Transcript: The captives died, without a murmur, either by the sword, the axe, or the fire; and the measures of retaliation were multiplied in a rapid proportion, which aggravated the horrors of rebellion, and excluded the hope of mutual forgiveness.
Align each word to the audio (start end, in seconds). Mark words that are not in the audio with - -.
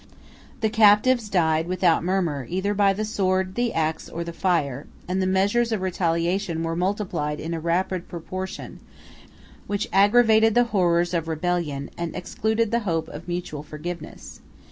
The 0.61 0.69
captives 0.71 1.29
died, 1.29 1.67
without 1.67 1.99
a 1.99 2.01
murmur, 2.01 2.47
either 2.49 2.73
by 2.73 2.91
the 2.91 3.05
sword, 3.05 3.53
the 3.53 3.71
axe, 3.71 4.09
or 4.09 4.23
the 4.23 4.33
fire; 4.33 4.87
and 5.07 5.21
the 5.21 5.27
measures 5.27 5.71
of 5.71 5.83
retaliation 5.83 6.63
were 6.63 6.75
multiplied 6.75 7.39
in 7.39 7.53
a 7.53 7.59
rapid 7.59 8.07
proportion, 8.07 8.79
which 9.67 9.87
aggravated 9.93 10.55
the 10.55 10.63
horrors 10.73 11.13
of 11.13 11.27
rebellion, 11.27 11.91
and 11.99 12.15
excluded 12.15 12.71
the 12.71 12.79
hope 12.79 13.09
of 13.09 13.27
mutual 13.27 13.61
forgiveness. 13.61 14.41